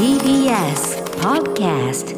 [0.00, 2.16] TBS Podcast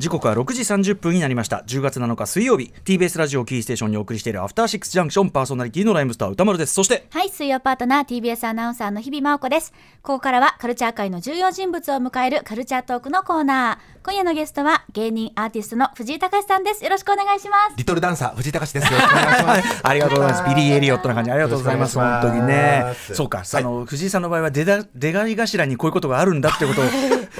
[0.00, 9.74] 時刻は6時30分になりました10月7日水曜日 TBS ラジオキーステーションにお送りしているアフターシックスジャンクションパーソナリティのライムスター宇多丸ですそしてはい、水曜パートナー TBS アナウンサーの日比麻音子です。
[10.02, 14.00] ここからはカルチャー界の重要人物を迎えるカルチャートークのコーナー。
[14.02, 16.82] 今夜のゲストは芸人アーティストの藤井隆さんです。
[16.82, 17.74] よろしくお願いします。
[17.76, 18.90] リトルダンサー藤井隆です。
[18.90, 19.80] よろしくお願いします。
[19.86, 20.48] ありがとうございます。
[20.48, 21.98] ビリー・エリオットな感じありがとうございます。
[21.98, 22.84] 本当にね。
[23.12, 26.84] そうか、はいあの藤井さんの場合は出だ出がり頭にこういうことがあるんだってことを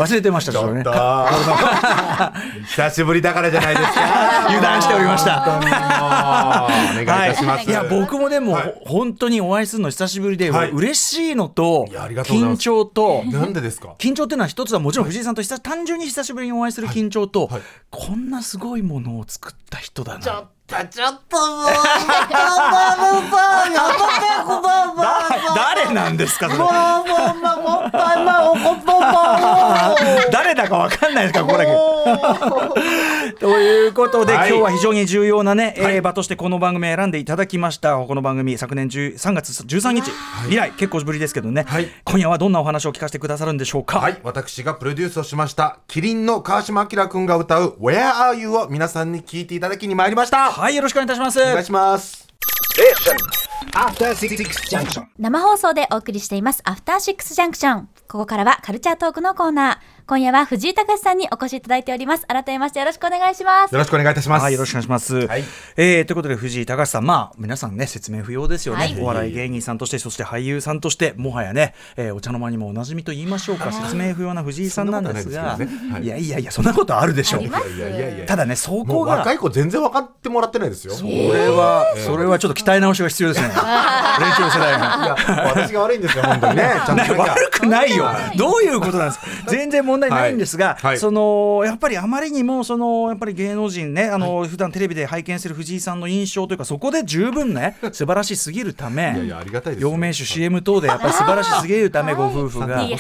[0.01, 0.83] 忘れてましたからね。
[2.67, 4.47] 久しぶりだからじゃないですか。
[4.49, 5.61] 油断しておりましたお
[6.95, 7.69] 願いいたします。
[7.69, 13.95] いや僕もでも、本当にお会いするの久しぶりで、はい嬉しいのと緊ます張となんでですか？
[13.99, 17.51] 緊張っていうのは一つはもちろん藤井さんと久し単純に久しぶりにお会いする緊張と、
[17.91, 20.45] こんなすごいものを作った人だな。
[20.71, 21.67] ちょっともう。
[25.55, 26.59] 誰なんですかそれ
[30.31, 31.73] 誰だかわかんないですかここだけ。
[33.41, 40.11] ということで、はい今日は非常に重要なね、はいえー場としてこの番組を選んでいただきましたこの番組昨年10 3月13日
[40.51, 43.99] 以来結構ぶりですけどね、はい今夜はどんなお話を聞かせてくださるんでしょうか？
[43.99, 48.51] はい、私がプロデュースをしましたキリンの川島明君が歌う Where Are You?
[48.51, 50.51] を皆さんに聞いていただきに参りました。
[50.53, 51.41] はい、よろしくお願いいたします。
[51.41, 52.29] お願いします。
[53.73, 54.37] After Six
[54.71, 55.05] Junction.
[55.19, 56.61] 生放送でお送りしています。
[56.65, 57.89] アフターシックスジャンクション。
[58.09, 59.77] ここからはカルチャートークのコーナー。
[60.11, 62.27] 今夜は藤井隆さんにお越しいただいております。
[62.27, 63.79] 改めましてよろしくお願いしますよ。
[63.79, 64.43] ろしくお願いいたします。
[64.43, 65.29] はい、よろしくお願いします。
[65.29, 65.45] はい
[65.77, 68.81] えーということで、藤井隆さん、まあ、皆さんね、説明不要ですよね。
[68.81, 77.51] はいお笑い芸人さんとして、そして俳優さんとして、もはやね、えーお茶の間にもおなじみと言いましょうか、説明不要な藤井さんなんですが、いですねはいいやいやいや、そんなことあるでしょうあり。
[77.51, 80.95] ますいやいやいやただね、そもこがう若い、子全然分かってもらってないですよ。
[80.95, 83.47] これは、それはちょっと鍛え直しが必要ですね。
[84.19, 85.05] 練習世代が。
[85.05, 85.17] いや、
[85.55, 86.73] 私が悪いんですよ、本当にね。
[86.85, 90.77] ちゃんと悪くないよ、どういうことなんですか、全然問題ないんですが、はい。
[90.77, 90.99] はい。
[90.99, 99.91] そのやっぱりあまりにもそのやっぱり芸能人ね、あの普段テレビで拝見する藤井さんの印象というか、そこで十分ね、 素晴らしすぎるため、いやいやありがたいですよ。
[99.91, 102.83] 陽明酒 CM 等でやっぱり素晴らしすぎるため、ご夫婦が。
[102.83, 102.91] い。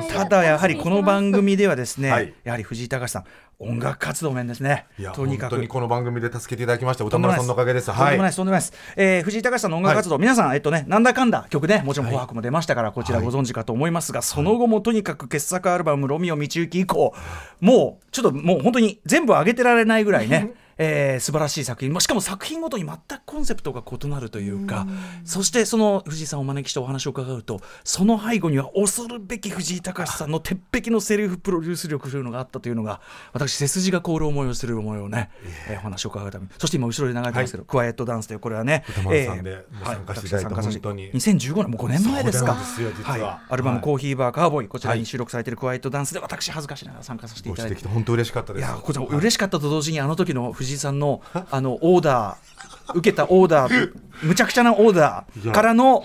[0.00, 0.14] います。
[0.14, 2.34] ただやはりこの番組ではですね、はい。
[2.44, 3.24] やはり藤井隆さん、
[3.58, 5.66] 音楽活動面ですねいや、、とにかく。
[5.68, 7.04] この番組で助けていただきました。
[7.04, 7.86] 歌とんでもない丸さんのおかげです。
[7.86, 8.72] とんでもないです、とんでもないです。
[8.96, 17.14] えー藤井隆さんの音楽活動、皆さん、えっとね、なんだかんだ曲ね、もちろん紅白も出ましたから、こちらご存知かと思いますが、その後もとにかく傑作アルバム、ロミオ道行以降、
[17.60, 20.52] もう、ちょっともう本当に全部上げてられないぐらいね。
[20.78, 21.92] えー素晴らしい作品。
[21.92, 24.86] まあしかも作品ごとに全くコンセプトが異なるというか
[25.24, 33.00] そしてその藤井さんをお招きしてお話を伺うとその背後には恐るべき藤井隆さんの鉄壁のセリフプロデュース力というのがあったというのが
[33.32, 35.30] 私背筋が凍る思いをする思いをね、
[35.68, 36.50] えーお話を伺うために。
[36.58, 41.12] そして今後ろで流れてますけど、クワイエットダンスというこれはね歌丸さんで参加していただいてはい本当に。
[41.12, 42.52] 2015年もう5年前ですか。
[42.54, 43.40] は。
[43.48, 43.84] アルバム「はい。
[43.84, 45.00] コーヒーバーカーボーイ」こちらはい。
[45.00, 47.76] に収録されているクワイエットダンスで私恥ずかしながら参加させていごただいて。
[47.76, 48.62] 指摘で本当嬉しかったです。
[48.62, 51.20] いやこちら嬉しかったと同時にあの時の藤井さんの
[51.50, 52.53] あのオーダー
[52.94, 53.92] 受けたオーダー
[54.22, 56.04] むちゃくちゃなオーダーからの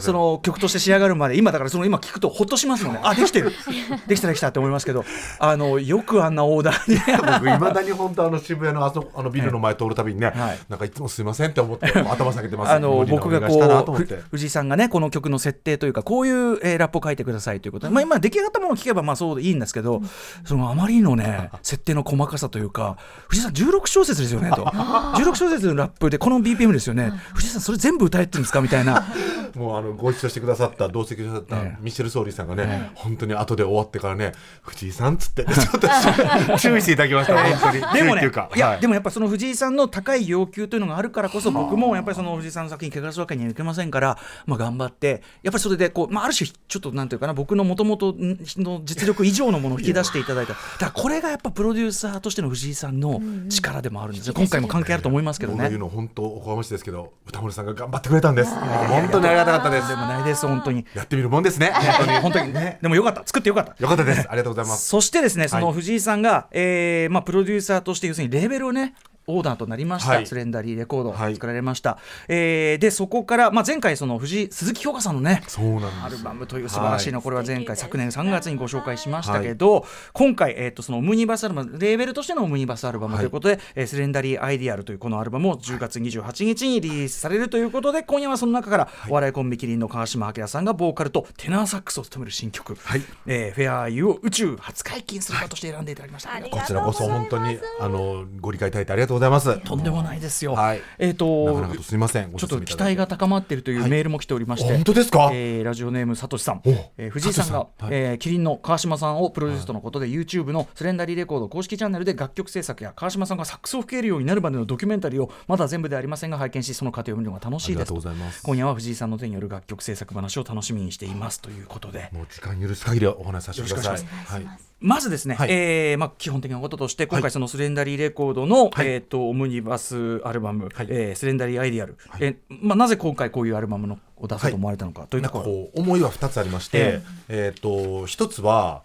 [0.00, 3.00] その曲として仕上がるまで今だからその今聞くとほっとしますもんね。
[3.04, 3.52] あできてる。
[4.08, 5.04] できたできたって思いますけど
[5.38, 6.98] あのよくあんなオーダーに。
[6.98, 10.58] 僕いまだに本当あの渋谷のあそあのビルの前通るたびにね、はい。
[10.68, 12.72] なんかいつもすいませんって思って頭下げてます。
[12.72, 20.00] あの僕がこう藤井さんがねこの曲の設定というかこういう、えーラップを書いてくださいということで、まあ、今出来上がったものを聞けばまあそうでいいんですけど、
[20.44, 22.96] そのあまりのね設定の細かさというか
[23.28, 24.64] 藤井さん16小節ですよねと。
[25.20, 27.12] 16小節のラップでこの BPM ですよね。
[27.34, 28.60] 藤井さんそれ全部歌えってるんですか？
[28.62, 29.04] みたいな。
[29.54, 31.82] もうあのご一緒してくださった同席してくださったええ。
[31.82, 34.30] ミシェル・ソーリーさんがね、本当に後で終わってからね
[34.62, 35.88] 藤井さんっつってちょっと
[36.58, 37.94] 注意していただきました本当に。
[37.94, 38.80] でもねいや、はい。
[38.80, 50.52] でもやっぱその藤井さんの高い要求というのがあるからこそ僕もやっぱりその藤井さんの作品汚すわけにはいけませんから、まあ、頑張ってやっぱりそれでこう、まあ、ある種ちょっとなんていうかな僕のもともとの実力以上のものを引き出していただいた。
[50.52, 58.54] だからこれがやっぱプロデューサーとしての藤井さんの力でもあるんですよ今回も関係あると思いますけどね本当おこがましいですけど歌丸さんが頑張ってくれたんです。
[58.54, 59.88] 本当にありがたかったです。
[59.88, 60.86] でもないです本当に。
[60.94, 62.18] やってみるもんですね本当に。
[62.18, 62.52] 本当に。
[62.54, 62.78] ね。
[62.80, 63.22] でもよかった。
[63.26, 63.74] 作ってよかった。
[63.78, 64.26] よかったです。
[64.28, 64.88] ありがとうございます。
[64.88, 65.74] そしてですね、そのはい。
[65.74, 68.94] 藤井さんが、えーまあ、プロデューサーとして、要するにレーベルをね、
[69.30, 70.26] オーダーとなりました、はい。
[70.26, 71.34] スレンダリーレコード、はい。
[71.34, 71.98] 作られました、
[72.28, 93.02] えーでそこから、まあ、前回その藤井鈴木京香さんのねそうなんですアルバムという素晴らしいの、はこれは前回昨年3月にご紹介しましたけど、今回、えー、とそのオムニバスアルバムレーベルとしてのオムニバスアルバムということで、えースレンダリーアイディアルというこのアルバムを10月28日にリリースされるということで今夜はその中からお笑いコンビキリンの川島明さんがボーカルとテナーサックスを務める新曲「はい。
[93.26, 96.30] えーフェアーユーを宇宙初解禁する歌として選んでいただきました。
[96.40, 99.68] こちらこそ本当にあのご理解いただいてありがとうごございます。
[99.68, 100.54] とんでもないですよ。
[100.54, 100.80] はい。
[100.98, 102.32] えっ、となかなかとすみません。
[102.32, 103.90] ごちょっと期待が高まっているというはい。
[103.90, 105.30] メールも来ておりまして、本当ですか？
[105.32, 106.62] えーラジオネームさとしさん。
[106.64, 107.68] お、えー藤井さんがはい。
[107.90, 117.76] えーキリンの川島さんをプロデュースとのことで、YouTube のスレンダリーレコード公式チャンネルで楽曲制作や川島さんがサックスを吹けるようになるまでのドキュメンタリーをまだ全部ではありませんが拝見しその過程を見るのが楽しいです。
[117.76, 118.42] ありがとうございます。
[118.42, 121.40] 今夜は藤井さんの手による楽曲制作話を楽しみにしています。
[121.40, 122.08] ということで。
[122.12, 123.92] もう時間許す限りお話しさせてください。
[123.92, 125.50] よろしくおはいまずですね、はい。
[125.50, 127.22] えーまあ、基本的なこととして今はい。
[127.22, 128.86] 回そのスレンダリーレコードの、はい。
[128.86, 130.86] えー、とオムニバスアルバム、はい。
[130.88, 132.24] えースレンダリーアイディアル、はい。
[132.24, 138.82] えーまあ、なぜ今回こういうアルバムのを出そうと思われたのかというところ、こう思いは2つありまして、えっ、と一つは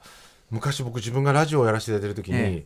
[0.52, 2.66] 昔僕自分がラジオをやらせていただいてる時に、ええ。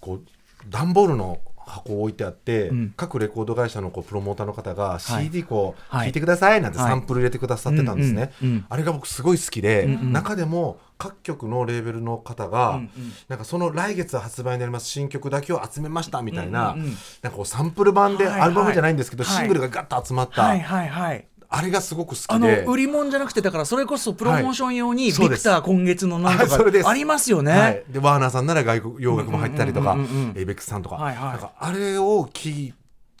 [0.00, 0.22] こう
[0.68, 2.94] 段ボールの箱を置いてあって、うん。
[2.96, 6.08] 各レコード会社のこうプロモーターの方が CD こう、はい。
[6.08, 6.88] 聞いてくださいなんてはい。
[6.88, 8.66] サンプル入れてくださってたんですね、うんうんうん。
[8.68, 10.12] あれが僕すごい好きで、うんうん。
[10.12, 12.90] 中でも各局のレーベルの方が、うんうん。
[13.28, 16.92] なんかその来月発売になります新曲だけを集めましたみたいな、うんうんうん。
[17.22, 18.40] なんかこうサンプル版ではいはい。
[18.42, 19.36] アルバムじゃないんですけど、はい。
[19.36, 26.46] シングルがガッと集まった、はいはいはいあれがすごく好きあので売り物じゃなくてだからそれこそプロモーション用に、ビクター今月のなんか
[26.84, 29.96] ありますよね、はい、でワーナーさんなら外国洋楽も入ってたりとか
[30.34, 31.14] エイベックスさんとか,、はい。
[31.14, 32.74] はいなんかあれを聞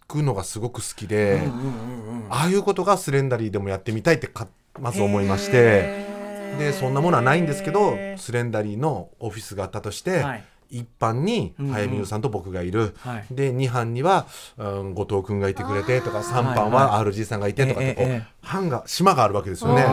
[0.06, 1.42] くのがすごく好きで、
[2.30, 4.46] ああいうことがスレンダリーでもやってみたいってか
[4.80, 6.06] まず思いまして。
[6.58, 13.26] でそんなものはないんですけどスレンダリーのオフィスがあったとして、はい一班に早見優さんと僕がいる、はい。
[13.30, 14.26] で2班には、
[14.56, 19.84] うん、後藤君がいてくれてとか3班は RG さんがいてとかってこう、班が島があるわけですよね。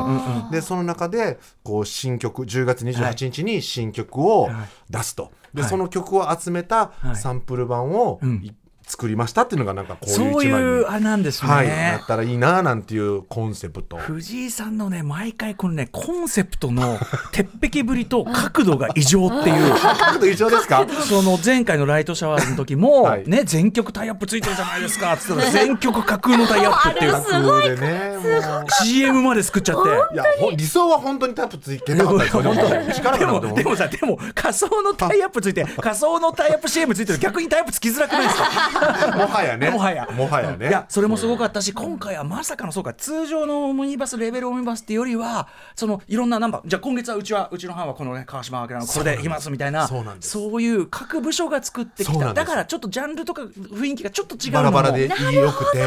[0.51, 4.53] でその中でこう新曲10月28日に新曲をはい。
[4.89, 5.69] 出すと、ではい。
[5.69, 7.15] その曲を集めたはい。
[7.15, 8.35] サンプル版をうん。
[8.43, 8.53] い
[8.87, 13.97] 作りましたっていうのがなんかこういうそういうあれなんですね、はい、なったらいいななんていうコンセプト。
[13.97, 16.97] 藤井さんのね毎回このねコンセプトの
[17.31, 19.73] 鉄壁ぶりと角度が異常っていう。
[19.97, 20.85] 角度一緒ですか？
[21.07, 23.23] その前回のライトシャワーの時も、はい。
[23.27, 27.11] ね全曲タイアップついてるじゃないですかっつったら全曲架空のタイアップっていう。
[27.13, 29.89] 角でねもう CM まで作っちゃって。
[30.15, 30.23] いや
[30.55, 37.19] 理想は本当にタイプついてなかったですよでもでもさでも仮想のタイアップついて仮想のタイアップ CM ついてる。
[37.19, 38.45] 逆にタイアップつきづらくないですか？
[39.15, 39.69] もはやね。
[39.69, 40.07] もはや。
[40.11, 40.67] もはやね。
[40.67, 50.29] いやそれもすごかったし今回はまさかのそうか通常のオムニバスレベルオムニバスっていうよりはそのいろんなナンバーじゃあ今月はうちはうちの班はこのね川島明のこれでいきますみたいなそうなんです。
[50.29, 52.33] そういう各部署が作ってきた。
[52.33, 55.83] だからちょっとジャンルとか雰囲気がちょっと違うバラバラで良くて。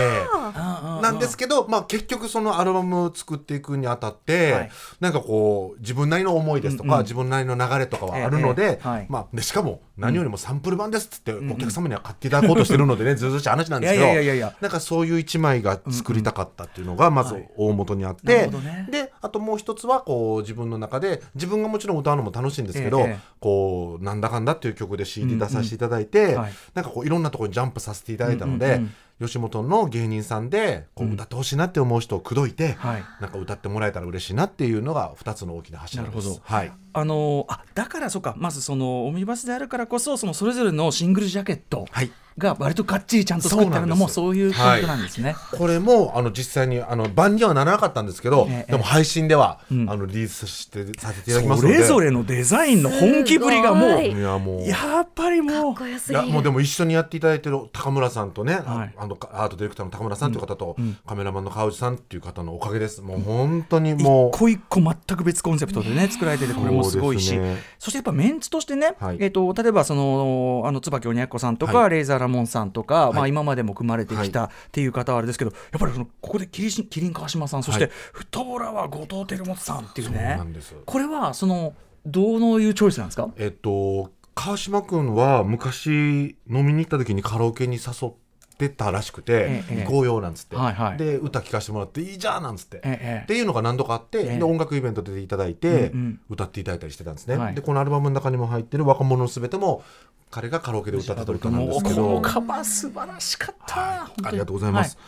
[1.03, 4.71] なんですけど、まあ、結局そのアルバムを作っていくにあたって、はい。
[5.01, 7.03] なんかこう自分なりの思いですとか、うんうん。
[7.03, 17.49] 自分なりの流れとかはあるので、ええええはいまあ、でしかも何よりもサンプル版ですっつってお客様には買っていただこうとしてるのでね、ずうずうしい話なんですけどいやいやいやなんかそういう一枚が作りたかったっていうのがまずはい。
[17.57, 18.89] 大元にあって、なるほどね。
[18.91, 23.07] であともう一つはこう自分の中で自分がもちろん歌うのも楽しいんですけど、ええ。
[23.07, 26.53] ええこうなんだかんだっていう曲で CD 出させていただいて、はい。
[26.75, 33.05] なんかこういろんなところにジャンプさせていただいたので、うんうんうん吉本の芸人さんでこう歌ってほしいなって思う人を口説いて、はい。
[33.21, 36.15] なんか歌ってもらえたら嬉しいなっていうのが2つの大きな柱です。
[36.15, 36.41] なるほど。
[36.45, 38.35] はい、あのあだからそうか。
[38.37, 42.11] まずそのオムニバスであるからこそそのそれぞれのシングルジャケットはい。
[42.39, 45.35] が割とがっちりちゃんと作ってあるのもそそういうポイントなんですね。
[45.57, 48.73] これもあの実際にあの版にはならなかったんですけど、ええ。
[48.73, 49.91] でも配信では、うん。
[49.91, 51.75] あのリリースしてさせていただきますので。
[51.75, 54.13] それぞれのデザインの本気ぶりがもうい。
[54.13, 54.63] いやもう。
[54.63, 55.75] やっぱりもう。
[55.75, 56.25] かっこよすぎる。
[56.25, 58.95] いやもうでも一緒にやっていただいてる高村さんとね、はい。
[58.97, 63.01] あのアートディレクターの高村さんという方と、うんカメラマンの川内さんっていう方のおかげです。
[63.01, 64.29] もう本当にもう。
[64.29, 67.29] 一個一個全く別コンセプトでね作られててこれもすごいし。
[67.29, 67.57] そね。
[67.79, 69.17] そしてやっぱメンツとしてね、はい。
[69.21, 73.17] えっと例えばそのあの椿鬼奴さんとか、はレイザーラモンさんとか、い。
[73.17, 77.93] まあ、今までも組まれてきたっていう方はあれですけど、やっぱりそのここでキリキリン川島さんそして、はい。
[78.13, 80.41] フットボーラーは後藤輝元さんっていうね。
[80.85, 81.75] これはその
[82.07, 83.31] どういうチョイスなんですか？
[83.37, 88.28] えっと川島君は昔飲みに行った時にカラオケに誘って
[88.69, 90.99] たらしくてええ「行こうよ」なんつって、はいはい。
[90.99, 92.81] で歌聴かせてもらって「いいじゃん」なんつって。
[92.83, 94.39] ええっていうのが何度かあって、ええ。
[94.39, 95.93] で音楽イベント出ていただいて、
[96.29, 97.55] 歌っていただいたりしてたんですね、はい。
[97.55, 99.85] でこのアルバムの中にも入ってる「若者のすべて」も
[100.31, 102.03] 彼がカラオケで歌ってた歌なんですけど。
[102.03, 104.29] もうこのカバー素晴らしかった、本当に。
[104.29, 104.99] ありがとうございます、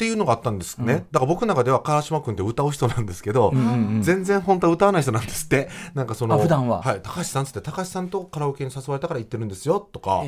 [0.00, 3.64] っていうのがあったんですね、だから僕の中では川島君って歌う人なんですけど、んうん
[3.96, 4.02] うん。
[4.02, 5.68] 全然本当は歌わない人なんですって。
[5.92, 6.80] なんかそのあ普段は？
[6.96, 10.24] い高橋さんっつって高橋さんとカラオケに誘われたから行ってるんですよとか、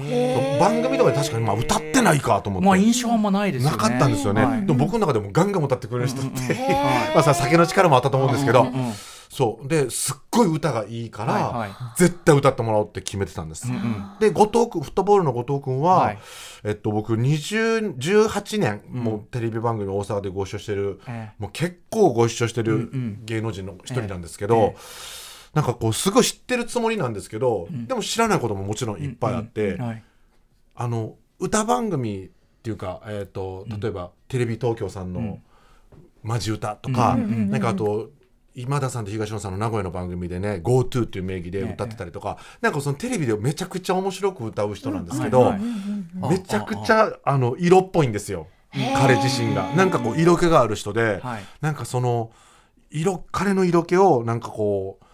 [0.61, 3.77] 番組とかで確かにまあ歌ってないかと思って、まあ印象あんまないですよね。
[3.79, 4.67] なかったんですよね、はい。
[4.67, 8.93] でも僕の中でもガンガン歌ってくれる人って、は いまあさ酒の力もあったと思うんですけど、うんうんうん
[9.33, 9.67] そう。
[9.67, 11.99] ですっごい歌がいいから、はいはい。
[11.99, 14.07] 絶対歌ってもらおうって決めてたんです、うんうん。
[14.21, 16.19] で後藤君フットボールの後藤君は、はい。
[16.65, 21.43] えっと、僕20 18年、もうテレビ番組大阪でご一緒してる、ええ。
[21.43, 23.25] もう結構ご一緒してうんるうん。
[23.25, 24.77] 芸能人の一人なんですけど、ええ。
[25.55, 29.81] なんかこうすごい知ってるつもりなんですけど、でも知らないことももちろんいっぱいあって、うん。
[29.81, 30.03] うんはい。
[30.75, 32.29] あの歌番組っ
[32.63, 35.39] ていうか、えー、と例えば、テレビ東京さんの
[36.23, 38.11] 「マジ歌」とか、なんかあと
[38.55, 45.55] 今田さんと東野さんの名古屋の番組でね「GoTo」っていう名義で歌ってたりとか、なんかそのテレビでめちゃくちゃ面白く歌う人なんですけど、
[46.31, 48.47] めちゃくちゃあの色っぽいんですよ。
[48.97, 49.71] 彼自身が。
[49.75, 51.45] なんかこう色気がある人で、はい。
[51.61, 52.31] なんかその
[52.91, 55.05] 色彼の色気をなんかこう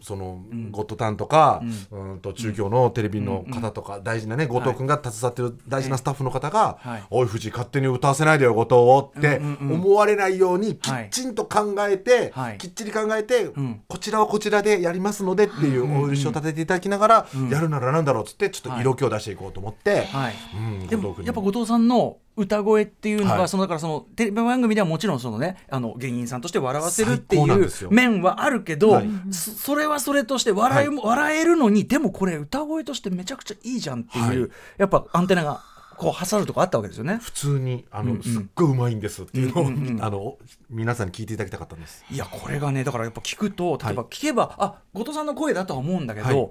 [0.00, 7.02] その、ゴッドタンとか、うん、と中京のテレビの方とか、大事なね後藤君が携わってる大事なスタッフの方が「はい。
[7.10, 11.04] おい藤井勝手に歌わせないでよ後藤を」って思われないようにきはい。
[11.06, 12.58] っちんと考えて、はい。
[12.58, 13.82] きっちり考えて、ん。
[13.88, 20.34] こちらはこちらでやりますのでっていうお許しを立てていただきながら、やるならなんだろうっつってちょっと色気を出していこうと思って、はい。
[20.54, 21.26] うん、後藤君に。
[21.26, 23.48] やっぱ後藤さんの歌声っていうのが、はい。
[23.48, 29.08] そのだからそのテレビ番組ではもちろんそのねあの芸人さんとして笑わせるっていう面はあるけど、はい。
[29.30, 34.50] そそれはそれとして笑いも、笑えるのにでもこれ歌声としてめちゃくちゃいいじゃんっていう、はい。
[34.78, 35.62] やっぱアンテナが
[35.96, 37.18] こう挟るとこあったわけですよね。
[37.20, 38.22] 普通にあの、うんうん。
[38.22, 40.38] すっごいうまいんですっていうのを、うんうんうんあの
[40.70, 42.04] 皆さんに聞いていただきたかったんです。
[42.10, 46.50] いやこれがねだからやっぱ聞くと例えばは聞けば、あ後藤さんの声だとは思うんだけど、はい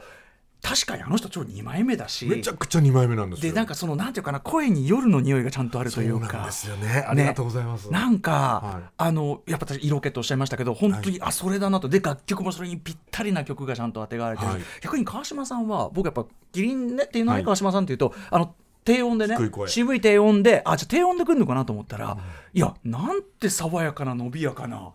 [0.62, 2.26] 確かにあの人超2枚目だし。
[2.26, 3.52] めちゃくちゃ2枚目なんですよ。
[3.52, 7.06] でなんかそのなんていうかな声に夜の匂いがちゃんとあるとそういうかなんですよね。
[7.08, 7.92] ありがとうございます。
[7.92, 8.90] なんか、はい。
[8.98, 11.88] あのやっぱ私色気とおっしゃいましたけど本当に、あそれだなと。
[11.88, 14.62] で楽曲もそれにぴったりな曲がちゃんと当てがわれてる、はい。
[14.82, 17.46] 逆に川島さんは僕やっぱキリンねっていうのはね、はい。
[17.46, 19.70] 川島さんっていうとあの低音でね低い声。
[19.70, 22.18] 渋い低音であじゃあ低音でくるのかなと思ったら、
[22.54, 24.92] いやなんて爽やかな伸びやかな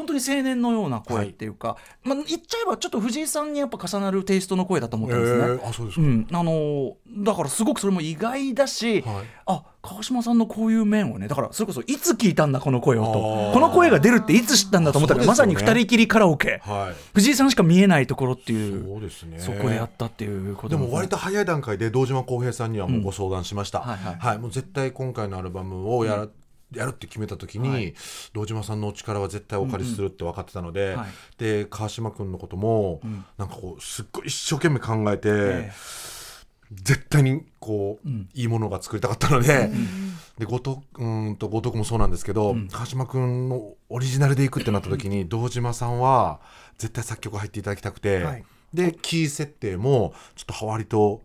[0.00, 5.38] 本当に青年のような声っていうか、まあ、言っちゃえばちょっと藤井さんにやっぱ重なるテイストの声だと思ったんですね。
[5.40, 5.68] えー。
[5.68, 6.02] あそうですか。
[6.02, 9.24] うん、あのーだからすごくそれも意外だし、はい。
[9.46, 13.52] あ川島さんのこういう面をねだからそれこそいつ聞いたんだこの声をと。
[13.52, 17.14] この声が出るっていつ知ったんだと思ったら、まさに二人きりカラオケ、はい。
[17.14, 19.38] 藤井さんしか見えないところっていうそうですね。
[19.38, 24.14] そこでやったっていうことでも割と早い段階で堂島康平さんにはもうご相談しました、はいはい。
[24.16, 24.38] はい。
[24.38, 26.32] もう絶対今回のアルバムをやる,、
[26.74, 27.94] やるって決めた時に、はい。
[28.32, 31.08] 堂島さんのお力は絶対お借りするって分かってたので、はい。
[31.38, 33.00] で川島君のことも、
[33.38, 35.72] なんかこうすっごい一生懸命考えて、え
[36.72, 39.70] 絶対にこう、いいものが作りたかったので、
[40.38, 46.40] で後藤うんと後藤君もそうなんですけど、川島君のオリジナルでいくってなった時に堂島さんは
[46.78, 48.44] 絶対作曲入っていただきたくて、はい。
[48.72, 51.22] でキー設定もちょっと割と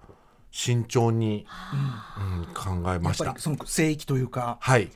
[0.56, 1.46] 慎重に、
[2.18, 3.26] うん考えやました。
[3.26, 3.42] っぱり。
[3.42, 4.58] その聖域というか。
[4.62, 4.90] はい。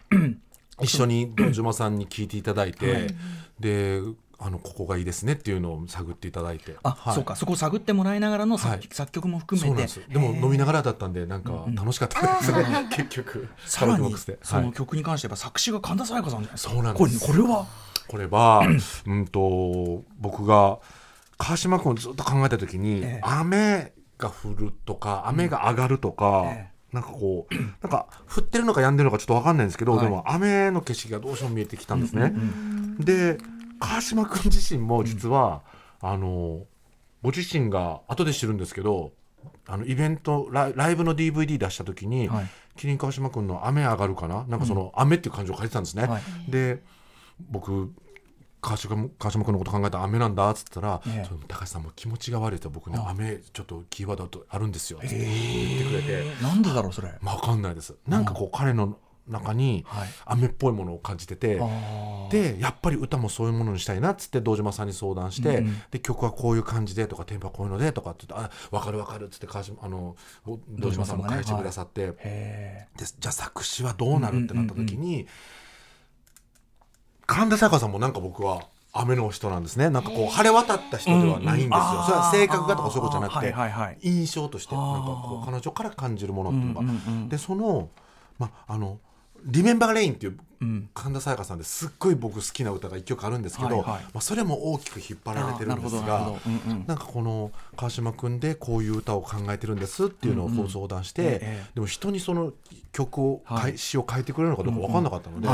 [0.81, 3.13] 一緒に堂島さんに聞いていただいて、
[3.59, 4.01] で
[4.37, 6.77] あのここがいいですねっていうのを探っていただいて。
[6.83, 7.13] あ、はい。
[7.13, 7.35] そうか。
[7.35, 8.87] そこを探ってもらいながらの作,、はい。
[8.89, 10.09] 作曲も含そうめてなんです。
[10.09, 17.19] でも飲みながらだったんでなんか楽しかったですね、 結局さらにその曲に関しては作詞が神田沙也加さんじゃないですかそうなんです。
[17.27, 17.67] これこれは？
[18.07, 18.61] これは
[19.07, 20.79] うんと僕が
[21.37, 23.21] 川島君をずっと考えた時に、ええ。
[23.23, 32.33] 雨が降るとか雨が上がるとか、えなんかこう なんか降ってるのか止んでるのかちょっと分かんないんですけど、はいでも雨の景色がどうしても見えてきたんですね。
[32.99, 33.38] で
[33.79, 35.61] 川島君自身も実は、
[36.01, 36.65] あの
[37.21, 39.11] ご自身が後で知るんですけど
[39.67, 42.45] あのイベントライライブの DVD 出した時に、はい
[42.79, 46.05] キリン川島君の「雨上がるかな」なんかその「雨」っていう感情を書いてたんですね。
[46.05, 46.21] はい。
[46.49, 46.81] で
[47.49, 47.91] 僕
[48.61, 51.29] 川島君のこと考えたら雨なんだっつったら、ええ。
[51.47, 54.99] 高橋さんも気持ちが悪いと僕ね雨ちょっとキーワードとあるんですよ。
[54.99, 57.13] って言ってくれて、なんでだろうそれ。
[57.21, 57.95] まあ、分かんないです。
[58.07, 58.97] なんかこう彼の
[59.27, 60.09] 中にはい。
[60.25, 62.31] 雨っぽいものを感じてて、あー。
[62.31, 65.81] でやっぱり歌もそういうものにしたいなっつって堂島さんに相談して、うんうん。
[65.91, 70.15] で曲はこういう感じでとかテンポはこういうのでとかって言ってあ分かる分かるっつって川島あの
[70.69, 75.27] 堂島さんも返してくださって、へでじゃあ作詞はどうなるってなった時に、
[77.29, 79.91] 神田沙也加さんもなんか僕は雨の人なんですね。
[79.91, 83.53] なんかこう晴れ渡った人ではないんですよ、それは性格がとかそういうことじゃなくて、
[84.01, 87.89] 印象としてなんかこう彼女から感じるものっていうのが、でその,、
[88.39, 88.98] まあ、あの
[89.46, 94.03] 「リメンバー・レイン」っていううん神田沙也加さんですっごい僕好きな歌が一曲あるんですけど、はいはい。
[94.03, 96.41] まあ、それも大きく引っ張られてるんですがなん
[96.72, 102.51] うんなんかこの川島君でこういう歌を考えてるんですっていうのをご相談して、でも人にその
[102.91, 105.48] 曲を、はい詩を書いてくれるのかどうか分かんなかったので、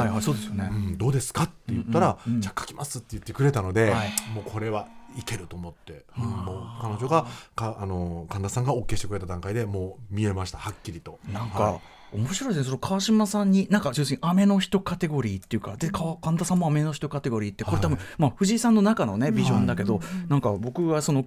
[0.98, 4.10] どうですかって言ったら、じゃあ書きますって言ってくれたので、はい。
[4.34, 4.88] もうこれは
[5.18, 11.20] いけると思って、うんもう彼女がかあの神田さんが OK してくれた段階でもう見えましたはっきりと。
[11.32, 11.82] なんか、はい
[12.16, 12.66] 面白いですね。
[12.66, 21.26] その川島さんになんか要するに雨の人カテゴリーっていうかでか神田さんも雨の人カテゴリーってこれ多分、まあ、藤井さんの中のねビジョンだけど、なんか僕はその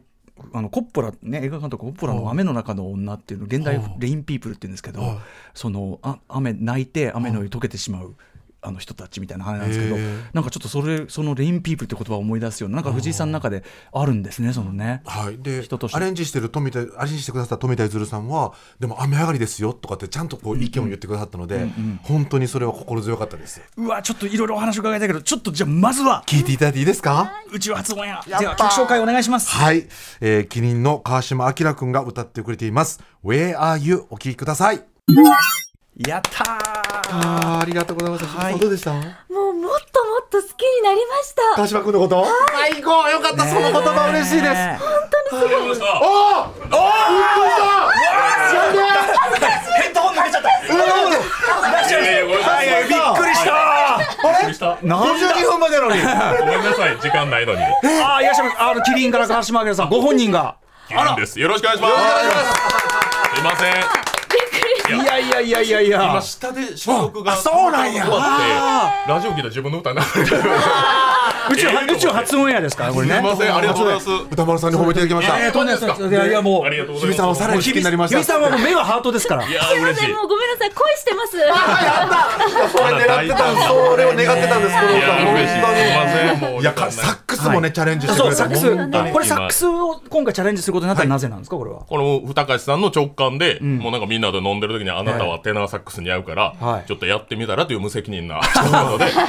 [0.52, 3.96] あのコッポラね映画監督コッポラの「雨の中の女」っていうの現代はい。
[3.98, 5.18] レインピープルって言うんですけど、はい。
[5.54, 8.14] そのあ雨泣いて雨のように溶けてしまう。
[8.60, 9.96] あの人たちみたいな話なんですけど
[10.32, 13.62] なんかちょっとそれそのレインピープルって言葉を思い出すようななんか藤井さんの中で
[13.92, 15.02] あるんですねそのね。
[15.06, 15.62] はい、で
[15.92, 21.68] アレンジしてる富田アレンジしてくださった富田譲さんはでも雨上がりですよとかってちゃんとこう意見を言ってくださったので、
[22.02, 23.60] 本当にそれは心強かったです。
[23.76, 26.24] うわちょっといろいろお話伺いたいけどちょっとじゃあまずは。
[26.26, 27.32] 聞いていただいていいですか？
[27.52, 28.22] 宇宙発音や。
[28.26, 29.50] では曲紹介お願いします。
[29.50, 29.86] はい、
[30.20, 34.82] えー、キリンの川島明君が歌ってくれています「Where are you?」お聴きください
[36.06, 36.58] やったー。
[37.10, 38.58] あーありがとうございます、はい。
[38.58, 38.92] どうでした？
[38.92, 41.42] もうもっともっと好きになりました。
[41.56, 42.24] 川島君のこと？
[42.52, 44.54] 最高よかった、その言葉嬉しいです。
[44.54, 44.78] ね
[45.30, 45.38] おー！
[45.38, 45.42] おー！
[45.42, 45.58] び
[47.02, 47.66] っくりした
[49.82, 50.48] ヘッドホン抜けちゃった。
[50.48, 50.54] は
[52.62, 53.50] いはいびっくりした。
[53.98, 54.66] びっくりした。
[54.66, 56.00] なんだ52分までなのに。
[56.00, 56.06] ご
[56.46, 57.60] めんなさい、時間ないのに。
[57.60, 60.58] ああいらっしゃいあのキリンから川島明さんご本人が。
[60.86, 61.40] キリンです。
[61.40, 61.94] よろしくお願いします。
[63.34, 64.07] すいません。
[64.94, 66.20] いやいやいやいやいや今。
[66.22, 70.42] 下で収録があそうなんや終わってラジオ聞いたら自分の歌流れてる。
[71.50, 73.14] 宇宙えー宇宙初オンエアですからこれね。
[73.14, 74.10] すいません、ありがとうございます。
[74.30, 76.64] 歌丸さんに褒めていただきました、えーとんでもないやいやもう。
[76.64, 77.40] ありがとうご日比ざいます。
[77.40, 78.18] さんはさらに好きになりました。
[78.18, 79.48] 日比さんはもう目がハートですから。
[79.48, 80.06] いやすいま嬉しい。
[80.06, 81.30] せんもうごめんなさい恋してます。
[81.32, 81.44] それ
[82.94, 83.68] 狙ってたんです。
[83.68, 85.52] それを願ってたんですこのい歌や嬉しい。
[85.52, 85.68] すいま
[86.12, 86.60] せん、もう。
[86.60, 88.36] いやかサックスもね、チャレンジしてくれて。
[88.36, 88.76] そうサックス。
[88.76, 91.84] 本当にこれサックスを今回チャレンジすることになったらなぜなんですかこれは？
[91.88, 96.88] この二橋さんの直感で、もうなんかみんなで飲んでる時にあなたはテナーサックスに合うから、はい。
[96.88, 98.40] ちょっとやってみたらという無責任な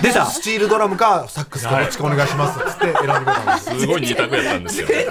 [0.02, 0.26] 出た。
[0.26, 3.80] スチールドラムかサックスかどっちかお願いしますっつって選んでくれたんです。
[3.80, 4.88] すごい二択やったんですよ。
[4.88, 5.10] 全然違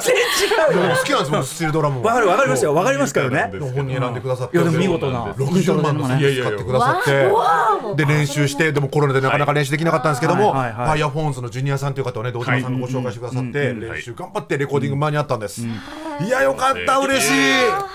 [0.70, 0.82] う。
[0.82, 3.58] でも好きなんです僕スチールドラムわかるわかりますよわかりますからね。
[3.58, 5.24] 本人選んでくださっていやでも見事な。
[5.32, 8.04] 60万のねいやいやいや使ってくださって。
[8.04, 10.98] で練習してでもコロナでなかなか練習できなかったんですけどもフはいはいはい。
[10.98, 15.62] ァイアフォーンズのジュニアさんという方をね堂島さんがご紹介してくださって練習頑張ってレコーディング間に合ったんです
[16.24, 17.32] いやよかった嬉しい。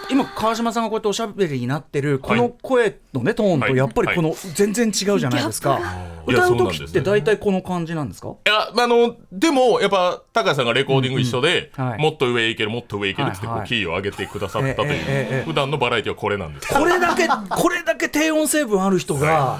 [0.09, 3.75] 今川島さんがこうやっておしゃべりになってるこの声のねトーンとはい。
[3.75, 5.79] やっぱりこの全然違うじゃないですか。
[6.25, 8.29] 歌う時って大体この感じなんですか？
[8.29, 16.73] いや、あの、でも、やっぱ、高橋さんがレコーディング一緒で、もっと上行ける、もっと上行けるってキーを上げてくださったという、普段のバラエティはこれなんです。
[16.73, 19.59] これだけこれだけ低音成分ある人が。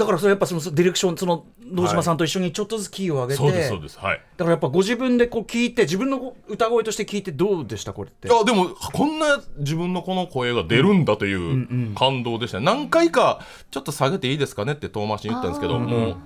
[0.00, 3.98] だからそれやっぱそのディレクションその堂島さんと一緒にちょっとずつキーを上げて、そうです、そうです。
[3.98, 4.20] はい。
[4.36, 7.92] だからやっぱご自分でこう聞いて自分の歌声として聞いてどうでした？
[7.92, 12.64] これっていや、でも、こんな自分のこの声が出るんだという感動でしたね。
[12.64, 16.16] 何回か、ちょっと下げていいですかねって遠回しに言ったんですけど、もう、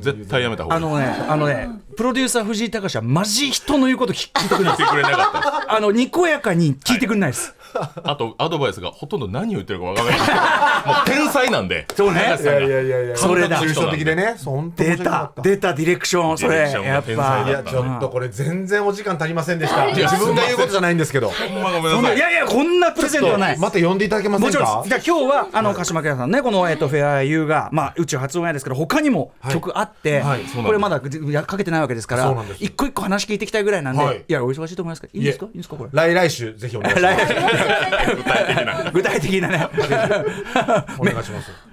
[0.00, 0.84] 絶対やめた方がいい。
[0.84, 5.74] あのねあのねプロデューサー藤井隆はマジ人の言うこと聞聞いてくれない 言ってくれなかった。
[5.74, 7.54] あのにこやかに聞いてくれないです、
[8.04, 10.18] あと、アドバイスがほとんど何を言ってるか分からない。
[10.86, 11.86] もう天才なんで。
[11.96, 12.20] そうね。
[12.30, 12.60] 高橋さんが。
[12.60, 13.58] いやいやいやそれだ。
[13.60, 14.36] 抽象的でね。
[14.76, 15.30] 出た。
[15.34, 15.42] た。
[15.42, 16.38] 出たディレクション。
[16.38, 19.84] それやっ天才ぱだいやちょっとこれ全然お時間足りませんでした。
[19.86, 21.30] いや自分が言うことじゃないんですけど。
[21.30, 22.16] ほんまごめんななさい。
[22.16, 23.58] いやいやこんなプレゼントはない。
[23.58, 24.58] また呼んでいただけませんか？
[24.60, 25.00] もちろんです。
[25.02, 29.54] じゃあ今日はあの鹿島明さんねこの、えっとフェアユーが、まあ、宇宙初オンエアですけど他にもはい。
[29.54, 30.22] 曲あって、
[30.64, 34.24] これまだいやかけてないわけですから一個一個話聞いていきたいぐらいなんで、はい。
[34.26, 35.46] い、やお忙しいと思いますけどいいんですか？
[35.46, 35.90] いいんですかこれ？
[35.92, 37.24] 来来週ぜひお願いします
[38.16, 38.90] 具体的な。
[38.92, 39.68] 具体的なね。
[40.98, 41.72] お願いします。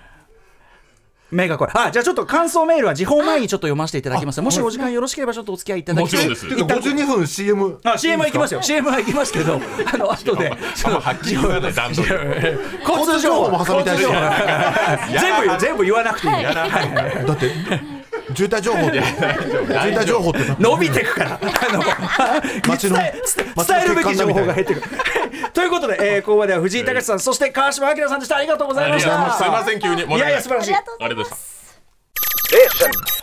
[1.32, 4.42] 目がこれあじゃあちょっと感想メールは時報前にちょっと読ませていただきます。
[4.42, 6.48] もしお時間よろしければちょっとお付き合いいただきもちろんです。
[6.48, 8.62] ていうか52分 CM あ CM は行きますよ。
[8.62, 9.62] CM は行きますけど
[9.94, 10.52] あの後で。
[10.86, 12.14] あんまはっきり言わない段取り。
[12.88, 14.04] 交通情報も挟みたいし。
[15.20, 16.44] 全部全部言わなくていい。
[16.44, 16.66] だ。
[17.34, 17.52] って
[18.36, 19.04] 渋滞情報って。
[19.04, 19.20] 渋
[19.74, 20.40] 滞情報って。
[20.58, 21.40] 伸びてくから。
[21.42, 21.84] あの
[22.68, 23.14] 街の伝え
[23.68, 24.82] 伝えるべき情報が減ってくる
[25.60, 28.38] ということで、えー、ここまでは藤井隆さんそして川島明さんでした。
[28.38, 29.34] ありがとうございました。
[29.34, 30.04] すいません、急に。
[30.04, 31.82] いやいや素晴らしいありがとうございます。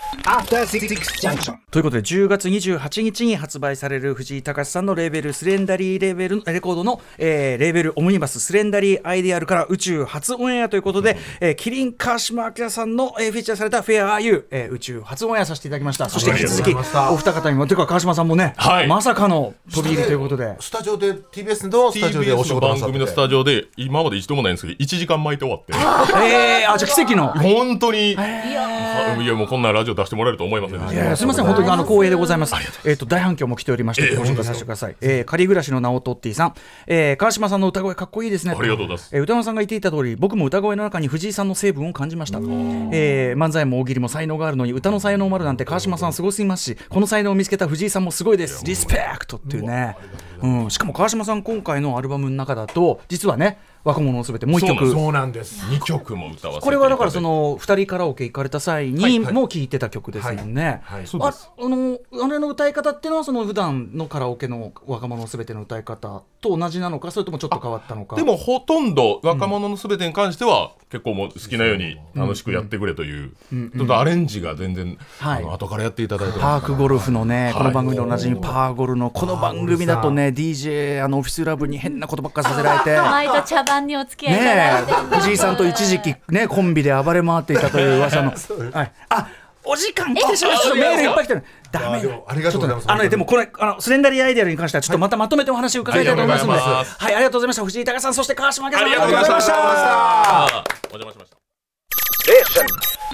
[0.07, 0.23] Station.
[0.25, 0.89] After Six
[1.21, 1.57] Junction.
[1.71, 16.09] ということで10月28日に発売される藤井隆さんのレーベルスレンダリーレーベルレコードの、えーレーベルオムニバススレンダリーアイデアルから宇宙初オンエアということで、えーキリン川島明さんの、えーフィーチャーされたフェア Are You、えー宇宙初オンエアさせていただきました。
[16.09, 18.87] そして引き続きお二方にもていうか川島さんもね、はい。
[18.87, 20.57] まさかの飛び入りということで。
[20.61, 25.73] スタジオで TBS のスタジオでお仕の事番組のスタジオで、今まで一度もないんですけど、1時間巻いて終わって。
[25.75, 27.29] えー、あじゃあ奇跡の。
[27.33, 30.95] 本当に、いや、もうこんなラジオ出してもらえると思いませんでした。
[30.95, 32.55] いやいやすみません、本当にあの光栄でございます。
[32.85, 34.97] えっ、と大反響も来ておりまして、ええご紹介させてください。
[35.01, 36.55] えー、仮暮らしの直人ッティさん、
[36.87, 38.55] えー、川島さんの歌声かっこいいですね。
[38.57, 42.39] ありがとうございますえー歌山さんが言っていた通り、僕も歌声の中に藤井さんの成分を感じました。
[42.39, 48.65] えー、漫才も大喜利も才能があるのに歌の才能もあるなんて川島さんすごすぎますし、この才能を見つけた藤井さんもすごいです。
[48.65, 49.97] リスペクトっていうね。
[50.43, 53.59] うん、しかも川島さん今回のアルバムの中だと実はね。
[53.87, 54.91] 若者のすべてもう一曲。
[54.91, 55.65] そうなんです。
[55.67, 60.81] 2曲も歌わせてこれはだからその二人カラオケ行かれた際にも聴いてた曲ですもんね。
[60.83, 61.07] はいはい。
[61.07, 61.49] そうです。
[61.57, 68.17] ああのあれの歌い方っていうのはその普段のカラオケの若者のすべての歌い方と同じなのかそれともちょっと変わったのか。
[68.17, 75.43] でもほとんど若者のすべてに関しては結構もう好きなように楽しくやってくれという、ちょっとアレンジが全然、はい。
[75.43, 82.97] あの後からやっていただいてパークゴルフのね、この番組でおなじみはいパーゴルのこの番組だとね DJ あのオフィスラブに変なことばっかりさせられて。
[82.97, 88.33] 毎度茶番にお付き合いいたねだいてえ藤井さんと一時期ねコンビで暴れ回っていたという噂の、
[88.73, 89.29] はい、あ
[89.67, 91.45] お時間来てしまいましたメールいっぱい来てる。
[91.73, 91.93] ダメだ。
[91.97, 92.91] あでもありがとうございます。
[92.91, 97.65] あのね、でもこれあのスレンダリーアイデアに関してはちょっとまたまとめてお話を伺いたいと思いますので、はいありがとうございました。
[97.65, 100.65] 藤井隆さんそして川島明さんありがとうございました。
[100.93, 101.31] お邪魔しまし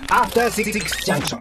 [0.09, 0.15] た.
[0.15, 0.73] After Six
[1.07, 1.39] Junction.